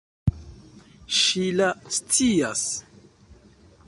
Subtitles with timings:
[1.17, 1.67] Ŝila
[1.99, 2.65] scias.